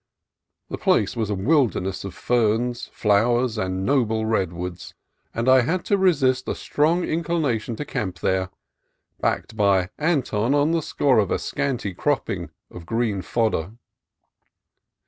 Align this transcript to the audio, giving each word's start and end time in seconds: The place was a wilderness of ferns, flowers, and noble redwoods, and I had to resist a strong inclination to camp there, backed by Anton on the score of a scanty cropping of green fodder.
The 0.71 0.79
place 0.79 1.15
was 1.15 1.29
a 1.29 1.35
wilderness 1.35 2.03
of 2.03 2.15
ferns, 2.15 2.87
flowers, 2.91 3.55
and 3.59 3.85
noble 3.85 4.25
redwoods, 4.25 4.95
and 5.31 5.47
I 5.47 5.61
had 5.61 5.85
to 5.85 5.97
resist 5.99 6.47
a 6.47 6.55
strong 6.55 7.03
inclination 7.03 7.75
to 7.75 7.85
camp 7.85 8.17
there, 8.21 8.49
backed 9.19 9.55
by 9.55 9.91
Anton 9.99 10.55
on 10.55 10.71
the 10.71 10.81
score 10.81 11.19
of 11.19 11.29
a 11.29 11.37
scanty 11.37 11.93
cropping 11.93 12.49
of 12.71 12.87
green 12.87 13.21
fodder. 13.21 13.73